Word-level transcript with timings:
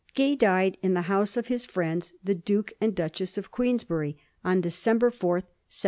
1 0.15 0.15
n 0.15 0.15
Gay 0.31 0.35
died 0.35 0.77
in 0.81 0.95
the 0.95 1.03
house 1.03 1.37
of 1.37 1.45
his 1.45 1.63
friends, 1.63 2.15
the 2.23 2.33
Duke 2.33 2.73
and 2.81 2.95
Duchess 2.95 3.37
of 3.37 3.51
Queensberry, 3.51 4.17
on 4.43 4.59
December 4.59 5.11
4, 5.11 5.33
1732. 5.35 5.47